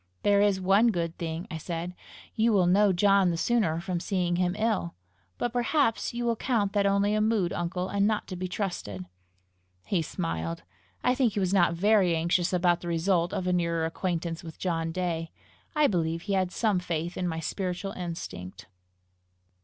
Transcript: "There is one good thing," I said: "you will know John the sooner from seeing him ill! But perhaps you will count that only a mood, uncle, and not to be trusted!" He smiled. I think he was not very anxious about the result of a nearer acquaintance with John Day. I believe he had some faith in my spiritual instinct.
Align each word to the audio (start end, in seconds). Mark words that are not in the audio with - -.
"There 0.23 0.41
is 0.41 0.59
one 0.59 0.87
good 0.87 1.15
thing," 1.19 1.45
I 1.51 1.57
said: 1.59 1.93
"you 2.33 2.51
will 2.53 2.65
know 2.65 2.91
John 2.91 3.29
the 3.29 3.37
sooner 3.37 3.79
from 3.79 3.99
seeing 3.99 4.37
him 4.37 4.55
ill! 4.57 4.95
But 5.37 5.53
perhaps 5.53 6.11
you 6.11 6.25
will 6.25 6.35
count 6.35 6.73
that 6.73 6.87
only 6.87 7.13
a 7.13 7.21
mood, 7.21 7.53
uncle, 7.53 7.87
and 7.87 8.07
not 8.07 8.25
to 8.29 8.35
be 8.35 8.47
trusted!" 8.47 9.05
He 9.85 10.01
smiled. 10.01 10.63
I 11.03 11.13
think 11.13 11.33
he 11.33 11.39
was 11.39 11.53
not 11.53 11.75
very 11.75 12.15
anxious 12.15 12.51
about 12.51 12.81
the 12.81 12.87
result 12.87 13.31
of 13.31 13.45
a 13.45 13.53
nearer 13.53 13.85
acquaintance 13.85 14.43
with 14.43 14.57
John 14.57 14.91
Day. 14.91 15.29
I 15.75 15.85
believe 15.85 16.23
he 16.23 16.33
had 16.33 16.51
some 16.51 16.79
faith 16.79 17.15
in 17.15 17.27
my 17.27 17.39
spiritual 17.39 17.91
instinct. 17.91 18.65